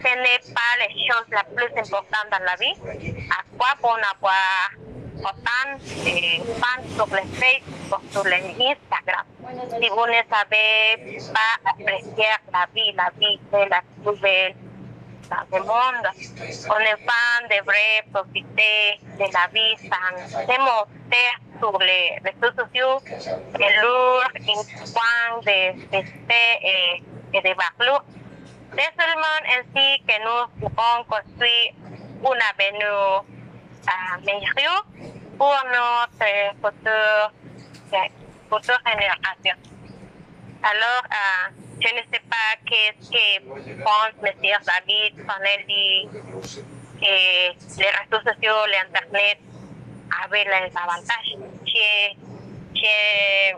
[0.00, 2.76] ce n'est pas la chose la plus importante dans la vie?
[3.30, 4.70] À quoi bon avoir
[5.18, 6.16] autant de
[6.60, 9.26] fans sur les Facebook, sur les Instagram?
[9.82, 14.54] Si vous ne savez pas apprécier la vie, la vie c'est la plus belle
[15.30, 16.06] dans le monde.
[16.06, 23.00] Un enfant devrait profiter de la vie sans se montrer sur les réseaux sociaux
[23.54, 24.30] de leur
[24.94, 27.02] point de respect et,
[27.34, 28.04] et de valeur.
[28.76, 31.72] C'est seulement ainsi que nous pourrons construire
[32.24, 33.24] un avenir
[33.88, 34.86] euh, meilleur
[35.38, 36.26] pour notre
[36.60, 37.32] future,
[38.48, 39.56] future génération.
[40.62, 44.32] Alors, euh, je ne sais pas qu'est-ce que pense M.
[44.42, 46.08] David quand il dit
[47.00, 47.12] que
[47.78, 49.38] les réseaux sociaux, l'Internet
[50.24, 51.36] avaient les avantages.
[51.64, 52.14] Que,
[52.74, 53.54] que,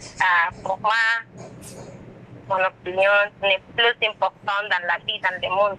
[0.00, 0.92] euh, pour moi,
[2.48, 3.10] mon opinion
[3.42, 5.78] n'est plus importante dans la vie, dans le monde.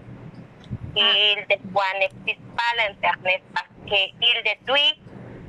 [0.94, 5.02] Il ne n'existe pas l'Internet parce qu'il détruit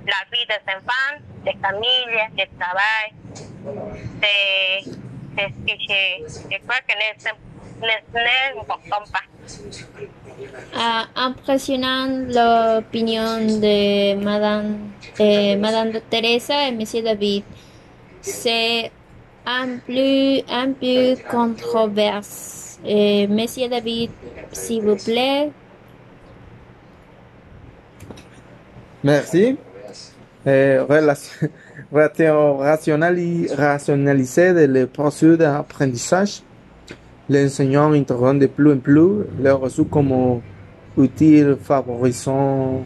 [0.06, 3.14] la vie des enfants, des familles, du travail.
[4.22, 5.07] C'est
[5.38, 6.94] c'est ce que je, je crois que
[7.82, 9.26] ne n'est important pas.
[10.76, 14.78] Ah, impressionnant l'opinion de Madame,
[15.20, 17.44] eh, Madame de Teresa et Monsieur David.
[18.22, 18.92] C'est
[19.46, 22.80] un peu, un peu controverse.
[22.86, 24.12] Eh, Monsieur David,
[24.52, 25.52] s'il vous plaît.
[29.04, 29.58] Merci.
[30.46, 36.42] Eh, relation- ration- rationali- rationaliser le processus d'apprentissage.
[37.30, 40.42] L'enseignant interrompt de plus en plus le reçu comme
[40.98, 42.86] utile favorisant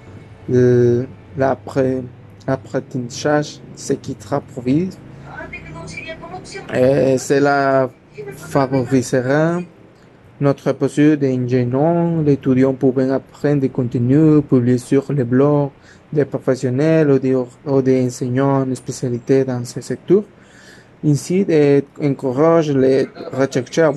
[0.49, 2.03] l'appre-
[2.47, 4.97] l'apprentissage, ce qui improvise.
[6.73, 7.89] Et cela
[8.35, 9.61] favorisera
[10.41, 12.23] notre posture d'ingénieur.
[12.25, 15.69] Les étudiants pouvant apprendre des contenus publiés sur les blogs
[16.11, 17.19] des professionnels ou
[17.81, 20.23] des, enseignants en spécialité dans ce secteur.
[21.05, 21.45] Ainsi,
[22.01, 23.07] encourage les
[23.51, 23.93] chercheurs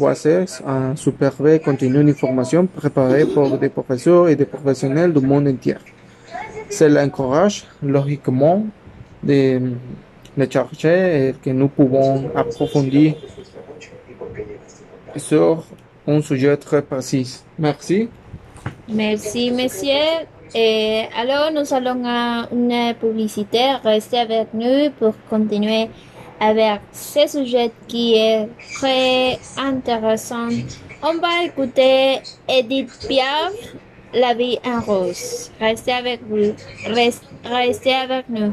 [0.67, 5.77] à superviser continue d'information préparée par des professeurs et des professionnels du monde entier.
[6.71, 8.65] Cela encourage logiquement
[9.23, 9.61] de,
[10.37, 13.15] de chercher et que nous pouvons approfondir
[15.17, 15.65] sur
[16.07, 17.41] un sujet très précis.
[17.59, 18.09] Merci.
[18.89, 20.27] Merci, monsieur.
[20.55, 23.73] Et alors, nous allons à une publicité.
[23.83, 25.89] Restez avec nous pour continuer
[26.41, 30.49] avec ce sujet qui est très intéressant.
[31.03, 33.53] On va écouter Edith Piaf
[34.15, 35.51] la vie en rose.
[35.61, 36.55] Restez avec vous.
[36.87, 38.53] Rest- Restez avec nous.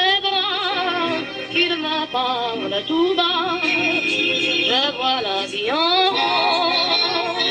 [1.81, 7.41] me parle tout bas, je vois la vie en rose.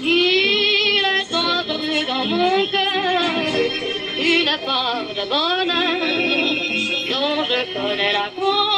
[0.03, 3.25] Il est entré dans mon cœur
[4.19, 6.01] une part de bonheur
[7.11, 8.74] dont je connais la cause.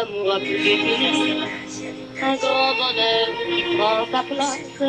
[0.00, 1.36] D'amour à plus finir,
[2.22, 4.80] un grand bonheur qui prend sa place.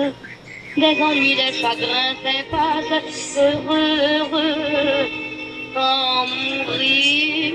[0.77, 5.07] Des ennuis, des chagrins s'effacent, heureux, heureux,
[5.75, 7.51] en mourir.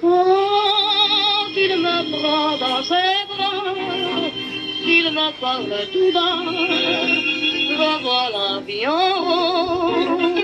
[0.00, 3.74] Quand il me prend dans ses bras,
[4.86, 6.44] il me parle tout bas,
[7.70, 10.34] je vois la vie en rose.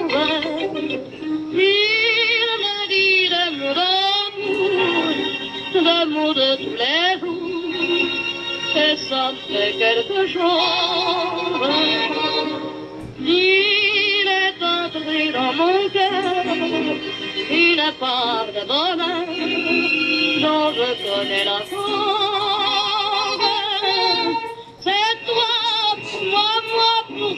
[5.83, 7.40] Mots de tous les jours,
[8.77, 11.71] et ça fait quelque chose.
[13.21, 16.55] Il est entré dans mon cœur
[17.51, 19.27] une part de bonheur
[20.43, 22.21] dont je connais la cause.
[24.81, 25.71] C'est toi
[26.23, 27.37] moi, moi pour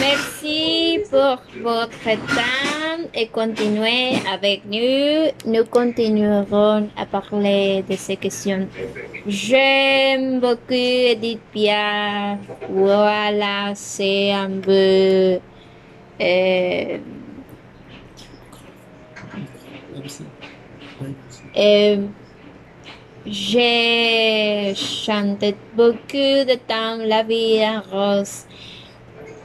[0.00, 2.65] Merci pour votre temps
[3.16, 3.30] et
[4.30, 5.30] avec nous.
[5.50, 8.68] Nous continuerons à parler de ces questions.
[9.26, 12.38] J'aime beaucoup Edith Piaf.
[12.68, 15.38] Voilà, c'est un peu...
[16.20, 16.98] euh,
[21.56, 22.06] euh,
[23.24, 28.44] j'ai chanté beaucoup de temps la vie en rose.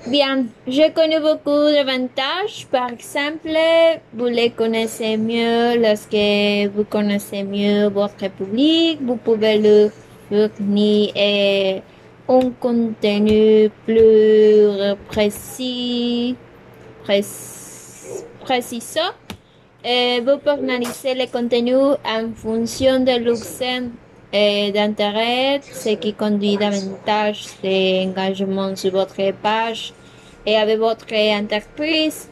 [0.07, 2.65] Bien, j'ai connu beaucoup d'avantages.
[2.71, 3.49] Par exemple,
[4.13, 8.99] vous les connaissez mieux lorsque vous connaissez mieux votre public.
[9.01, 9.91] Vous pouvez leur
[10.29, 11.79] fournir euh,
[12.29, 16.35] un contenu plus précis,
[17.03, 17.21] pré-
[18.41, 18.81] précis.
[19.85, 23.89] Euh, vous personnalisez le contenu en fonction de euh,
[24.34, 29.94] d'intérêt, ce qui conduit davantage d'engagement sur votre page
[30.46, 32.30] et avec votre entreprise.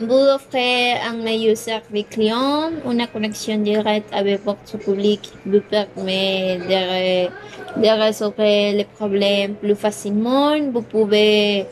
[0.00, 7.82] Vous offrez un meilleur service client, une connexion directe avec votre public vous permet de,
[7.82, 10.56] de résoudre les problèmes plus facilement.
[10.72, 11.66] Vous pouvez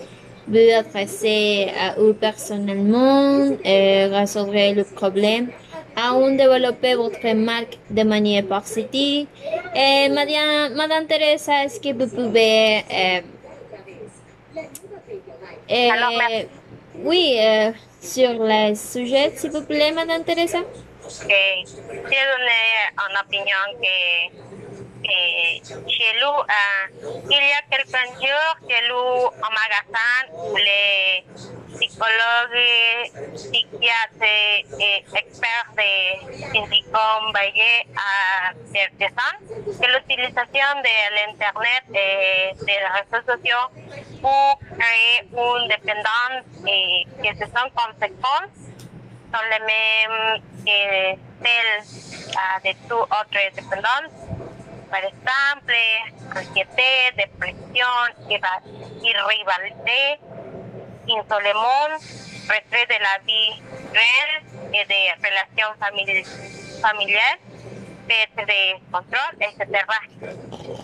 [0.47, 5.49] vous adresser à eux personnellement et résoudre le problème
[5.99, 9.26] un développer votre marque de manière positive.
[9.74, 12.84] Et Madame, Madame Teresa, est-ce que vous pouvez...
[12.90, 13.20] euh,
[15.70, 16.12] euh, Alors,
[16.96, 20.59] oui, euh, sur le sujet, s'il vous plaît, Madame Teresa.
[20.59, 21.34] que
[23.07, 24.68] une opinion que que
[25.09, 26.39] chez nous,
[27.31, 30.23] il y a quelques jours, chez nous, en magasin,
[30.55, 31.25] les
[31.75, 39.35] psychologues, psychiatres et experts de Syndicom Valle à Tertesan
[39.65, 43.67] que l'utilisation de l'Internet et des réseaux sociaux
[44.21, 48.69] pour créer une dépendance et que ce sont conséquences
[49.33, 54.47] sont les mêmes que celles ah, de toute autre dépendance.
[54.91, 55.74] Par exemple,
[56.36, 57.93] anxiété, dépression,
[58.30, 58.62] irra-
[59.03, 60.18] irritabilité,
[61.07, 61.89] isolement,
[62.49, 63.62] retrait de la vie
[63.93, 66.24] réelle et des relations famili-
[66.80, 67.39] familiales,
[68.09, 68.61] perte de
[68.91, 69.84] contrôle, etc.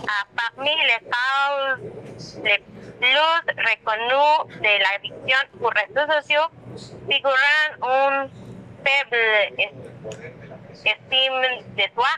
[0.08, 6.48] Ah, parmi les causes les plus reconnues de l'addiction aux réseaux sociaux
[7.10, 7.34] figuran
[7.82, 8.28] un
[8.84, 9.24] faible
[10.74, 12.12] es- estime de soi,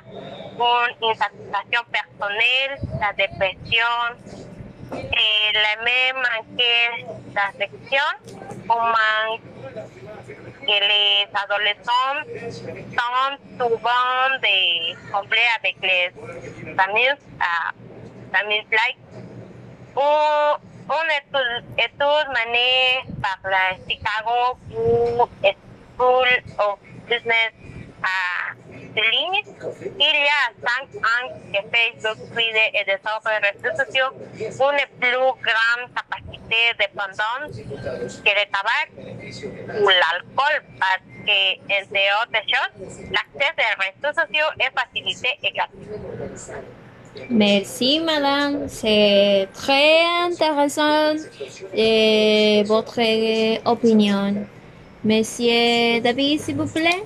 [0.58, 3.94] une insatisfaction personnelle, la dépression,
[4.92, 6.22] et la même
[6.56, 8.08] que l'affection,
[8.68, 9.38] comment
[10.66, 12.18] que les adolescents
[12.96, 16.12] sont souvent de combler avec les
[16.78, 17.08] amis,
[17.40, 18.98] uh, amis like.
[19.96, 26.28] Un, une étude, étude menée par la Chicago School
[26.58, 26.78] of
[27.08, 27.52] Business
[28.02, 28.54] à
[28.96, 29.42] de ligne.
[29.98, 35.16] Il y a cinq ans que Facebook, Twitter et des autres réseaux sociaux une plus
[35.16, 37.56] grande capacité de dépendance
[38.24, 38.88] que le tabac
[39.80, 41.38] ou l'alcool parce que,
[41.72, 45.86] entre autres choses, l'accès des réseaux sociaux est facilité et gratuit.
[47.30, 48.68] Merci, madame.
[48.68, 51.14] C'est très intéressant
[51.76, 53.00] euh, votre
[53.64, 54.46] opinion.
[55.04, 57.04] Monsieur David, s'il vous plaît.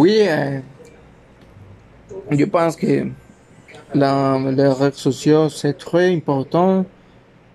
[0.00, 0.60] Oui, euh,
[2.30, 3.08] je pense que
[3.94, 6.84] les réseaux sociaux, c'est très important.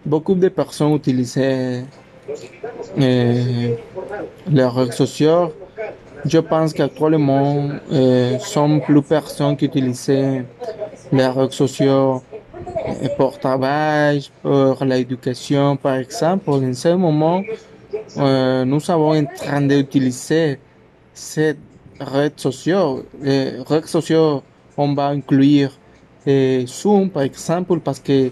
[0.05, 1.83] Beaucoup de personnes utilisent euh,
[2.97, 5.53] les réseaux sociaux.
[6.25, 12.21] Je pense qu'actuellement, euh, sont plus personnes qui utilisent les réseaux sociaux
[12.89, 16.49] euh, pour travail, pour l'éducation, par exemple.
[16.49, 17.41] En ce moment,
[18.65, 20.59] nous sommes en train d'utiliser
[21.13, 21.55] ces
[22.03, 23.05] réseaux sociaux.
[23.21, 24.43] Les réseaux sociaux,
[24.77, 25.71] on va inclure
[26.27, 28.31] euh, Zoom, par exemple, parce que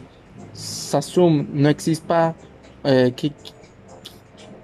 [0.54, 2.34] ça Zoom n'existe pas.
[2.86, 3.34] Euh, qui-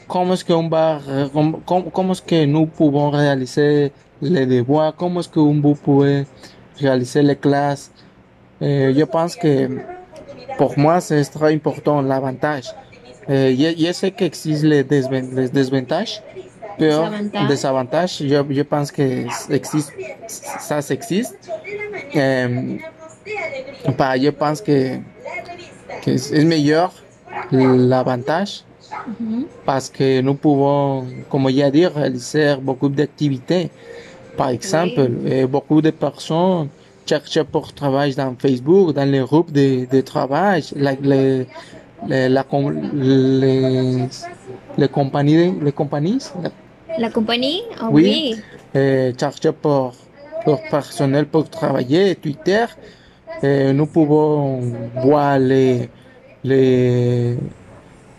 [0.08, 3.92] comment est-ce qu'on va, ré- com- com- comment est-ce que nous pouvons réaliser
[4.22, 6.26] les devoirs, comment est-ce que vous pouvez
[6.80, 7.92] réaliser les classes.
[8.62, 9.70] Euh, je pense que
[10.58, 12.66] pour moi, c'est très important l'avantage.
[13.30, 16.24] Euh, je, je sais qu'existent les, desven- les désavantages,
[16.80, 17.48] mais Désavantages.
[17.48, 19.04] désavantages, je, je pense que
[19.54, 19.94] existe,
[20.28, 21.38] ça existe.
[22.16, 22.78] Euh,
[23.98, 24.98] bah, je pense que,
[26.04, 26.94] que es es meilleur
[27.52, 28.64] l'avantage
[29.20, 29.46] Mhm.
[29.66, 33.70] parce que nous pouvons, comme j'ai dit, réaliser beaucoup d'activités.
[34.38, 36.68] Par exemple, euh, beaucoup de personnes
[37.06, 41.48] cherchent pour travailler dans Facebook, dans les groupes de, de travail, la, les,
[42.08, 44.08] les, la com- les,
[44.78, 46.20] les compagnies, les compagnies,
[46.98, 47.62] La compagnie?
[47.80, 48.04] Ah Oui.
[48.36, 48.42] oui.
[48.76, 49.94] euh, cherchent pour,
[50.44, 52.66] pour personnel pour travailler, Twitter.
[53.44, 54.62] Euh, nous pouvons
[55.04, 55.90] voir les,
[56.44, 57.36] les,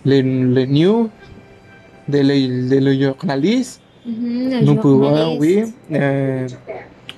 [0.05, 1.11] les, les news
[2.07, 3.81] de les, de les journalistes.
[4.07, 5.65] Mhm, Nous pouvons, oui.
[5.93, 6.47] Euh,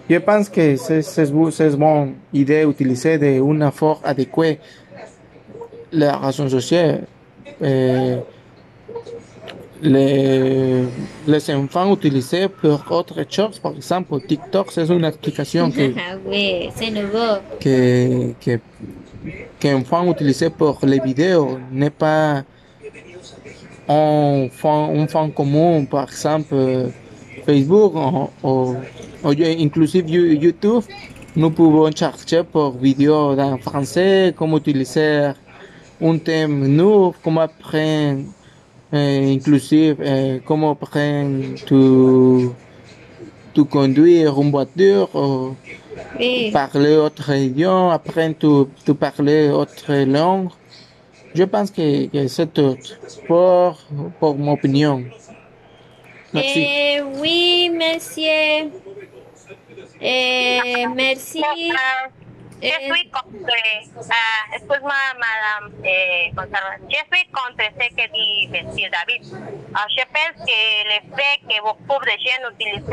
[0.08, 1.30] je pense que c'est c'est
[1.76, 4.58] bonne idée d'utiliser de une forme adéquate
[5.92, 7.02] la raison sociale.
[7.62, 8.16] Euh,
[9.82, 10.84] les,
[11.26, 16.68] les enfants utilisés pour autre chose, par exemple, TikTok, c'est une application que, Ah oui,
[16.74, 17.38] c'est nouveau.
[17.60, 18.58] que, que,
[19.58, 22.42] qu'un fan utilisé pour les vidéos n'est pas
[23.88, 26.88] un fan, un fan commun, par exemple euh,
[27.46, 27.92] Facebook
[28.42, 28.76] ou,
[29.24, 30.82] inclusive You- YouTube.
[31.36, 35.30] Nous pouvons chercher pour vidéos en français, comment utiliser
[36.02, 38.24] un thème nouveau, comment apprendre,
[38.92, 42.48] inclusive, euh, comment apprendre tu,
[43.54, 45.08] tu conduire une voiture.
[45.14, 45.54] ou-
[46.18, 46.50] Oui.
[46.52, 50.48] parler autre idiome, apprendre tu, tu parler autre langue.
[51.34, 52.76] Je pense que, que c'est tout
[53.26, 53.78] pour,
[54.18, 55.04] pour mon opinion.
[56.32, 56.60] Merci.
[56.66, 58.70] Eh, oui, monsieur.
[60.00, 61.42] Eh, merci.
[62.62, 63.54] Je Eh, suis contre,
[64.10, 69.22] ah, excuse-moi, madame eh, Gonzalo, je suis contre ce que dit monsieur David.
[69.74, 72.84] Ah, je pense que le fait que beaucoup de gens utilisent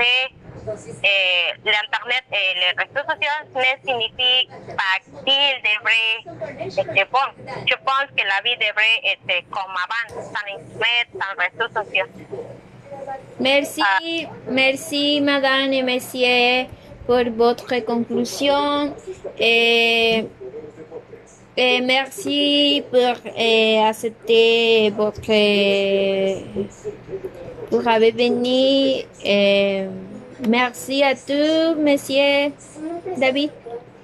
[0.68, 6.20] euh, l'Internet et les réseaux sociaux ne signifie pas qu'il devrait
[6.98, 7.28] être bon.
[7.68, 12.06] Je pense que la vie devrait être comme avant, sans Internet, sans réseaux sociaux.
[13.40, 16.68] Merci, merci madame et messieurs
[17.08, 18.94] pour votre conclusion
[19.40, 20.26] et,
[21.56, 25.22] et merci pour eh, accepter votre
[27.70, 29.04] pour avoir venu.
[29.24, 29.86] Et
[30.48, 32.52] merci à tous, monsieur
[33.18, 33.52] David.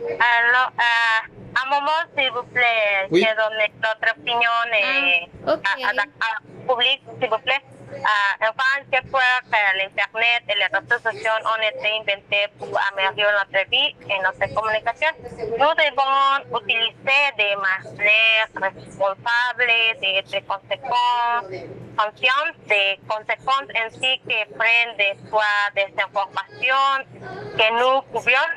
[0.04, 1.28] Alors, euh,
[1.62, 3.22] un moment, s'il vous plaît, Oui.
[3.22, 7.62] je donne notre opinion et Ah, à, à- public, s'il vous plaît.
[7.96, 13.34] Euh, enfin, je crois que l'Internet et les réseaux sociaux ont été inventés pour améliorer
[13.34, 15.10] notre vie et notre communication.
[15.40, 19.68] Nous devons utiliser des manières responsables,
[20.02, 21.42] d'être conséquents,
[21.98, 25.44] conscients des conséquences ainsi que prendre des choix
[25.76, 27.06] des informations
[27.58, 28.52] que nous pouvions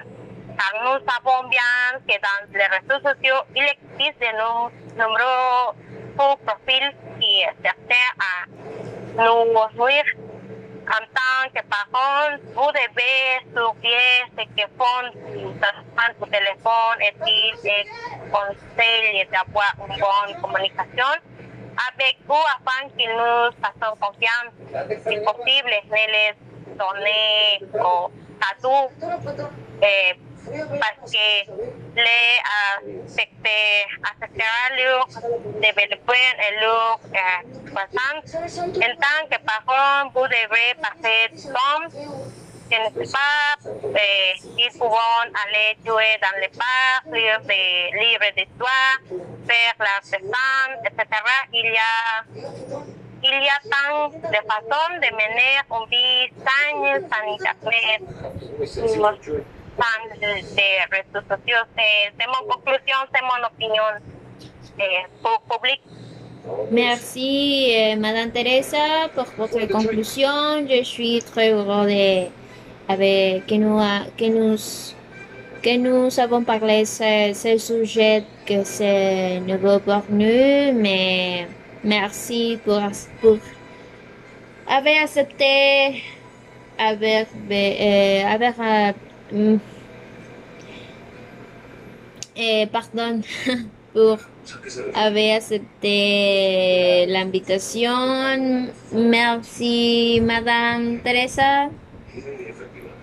[0.58, 5.74] car nous savons bien que dans les réseaux sociaux, il existe de nom- nombreux
[6.46, 8.10] profils qui certains
[9.18, 10.04] à nous nuire.
[10.88, 17.12] En tant que parents, vous devez surveiller ce que font vos enfants au téléphone et
[17.24, 17.90] des
[18.30, 21.12] conseils d'avoir une bonne communication
[21.88, 24.52] avec vous afin qu'ils nous fassent confiance.
[25.08, 26.32] Si possible, ne les
[26.78, 28.90] donnez au cadeau
[29.82, 30.14] eh,
[30.46, 31.26] parce que
[31.96, 32.40] les
[33.06, 35.06] affectés affectera leur
[35.60, 38.34] développement et leur euh, croissance.
[38.58, 42.26] En tant que parent, vous devrez passer du temps
[42.68, 43.98] je ne sais pas, euh,
[44.58, 48.98] ils pourront aller jouer dans les parcs, lire des livres d'histoire,
[49.46, 51.06] faire l'artisan, etc.
[51.52, 52.24] Il y a
[53.22, 57.08] il y a tant de façons de mener une vie saine,
[58.68, 61.64] sans Internet, sans des réseaux sociaux.
[61.76, 63.82] C'est mon conclusion, c'est mon opinion
[64.78, 65.06] eh,
[65.50, 65.80] public.
[66.70, 70.66] Merci, euh, Madame Teresa, pour votre conclusion.
[70.68, 72.26] Je suis très heureux de,
[72.88, 73.80] avec, que, nous,
[74.16, 74.56] que, nous,
[75.62, 81.48] que nous avons parlé de ce, ce sujet que c'est nouveau pour nous, mais
[81.82, 82.80] merci pour,
[83.20, 83.38] pour
[84.68, 86.02] avoir accepté,
[86.78, 88.54] avec, euh, avec,
[89.32, 89.58] mm,
[92.36, 93.22] eh, pardon,
[93.92, 94.18] pour
[94.94, 98.60] avoir accepté l'invitation.
[98.92, 101.70] Merci, Madame Teresa.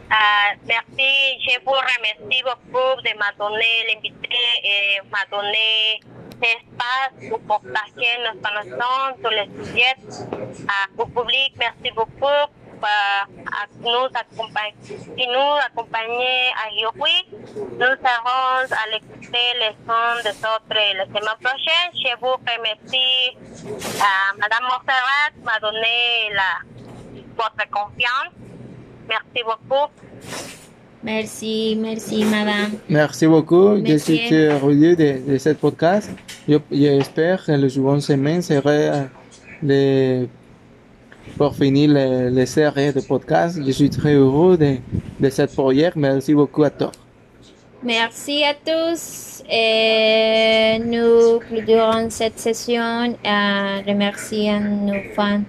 [0.09, 5.99] Ah, merci, je vous remercie beaucoup de me donner l'invité et m'a donné
[6.39, 9.97] l'espace pour partager nos connaissances sur les sujets
[10.67, 11.55] ah, au public.
[11.57, 17.19] Merci beaucoup à nous accompagner, qui nous accompagner aujourd'hui.
[17.55, 21.89] Nous serons à l'écouter les sons des autres la semaine prochaine.
[21.93, 23.37] Je vous remercie.
[24.01, 28.33] Ah, Madame Montserrat m'a donné la, votre confiance.
[29.07, 29.91] Merci beaucoup.
[31.03, 32.79] Merci, merci, Madame.
[32.89, 33.75] Merci beaucoup.
[33.75, 34.17] Je Merci.
[34.17, 36.09] suis très heureux de, de ce podcast.
[36.47, 39.03] Je- J'espère que le second semaine sera euh,
[39.61, 40.27] le,
[41.37, 43.59] pour finir le, le série de podcasts.
[43.65, 44.75] Je suis très heureux de,
[45.19, 45.91] de ce projet.
[45.95, 46.91] Merci beaucoup à toi.
[47.83, 49.43] Merci à tous.
[49.51, 55.41] Et nous clôturons cette session en remerciant nos fans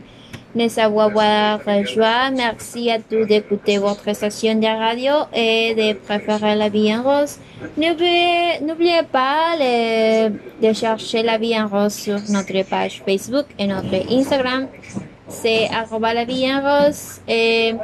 [0.55, 2.31] de nous avoir rejoints.
[2.33, 7.39] Merci à tous d'écouter votre station de radio et de préférer la vie en rose.
[7.77, 14.67] N'oubliez pas de chercher la vie en rose sur notre page Facebook et notre Instagram.
[15.29, 17.21] C'est arroba la vie en rose.
[17.27, 17.75] Et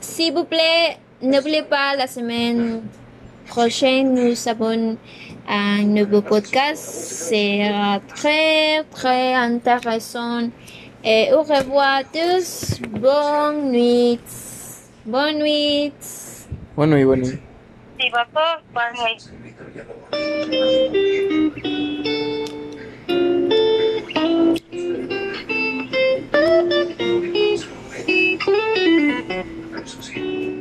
[0.00, 2.82] s'il vous plaît, n'oubliez pas la semaine
[3.46, 4.96] prochaine, nous avons
[5.48, 6.82] un nouveau podcast.
[6.84, 7.70] C'est
[8.14, 10.48] très, très intéressant.
[11.04, 12.80] Et au revoir à tous.
[12.90, 14.20] Bonne nuit.
[15.06, 15.92] Bonne nuit.
[16.76, 17.38] Bonne nuit, bonne nuit.
[18.74, 18.94] Bonne
[21.54, 22.14] nuit.
[29.86, 30.57] Susie.